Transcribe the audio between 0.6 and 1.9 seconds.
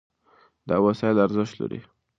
دا وسایل ارزښت لري.